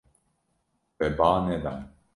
[0.97, 1.73] We ba neda.